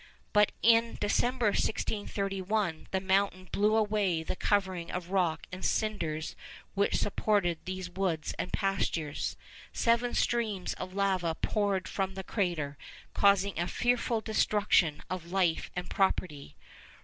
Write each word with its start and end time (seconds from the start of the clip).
But 0.33 0.51
in 0.63 0.97
December, 0.99 1.49
1631, 1.49 2.87
the 2.89 2.99
mountain 2.99 3.47
blew 3.51 3.75
away 3.75 4.23
the 4.23 4.35
covering 4.35 4.89
of 4.89 5.11
rock 5.11 5.45
and 5.51 5.63
cinders 5.63 6.35
which 6.73 6.97
supported 6.97 7.59
these 7.65 7.87
woods 7.87 8.33
and 8.39 8.51
pastures. 8.51 9.37
Seven 9.73 10.15
streams 10.15 10.73
of 10.73 10.95
lava 10.95 11.35
poured 11.35 11.87
from 11.87 12.15
the 12.15 12.23
crater, 12.23 12.79
causing 13.13 13.59
a 13.59 13.67
fearful 13.67 14.21
destruction 14.21 15.03
of 15.07 15.31
life 15.31 15.69
and 15.75 15.87
property. 15.87 16.55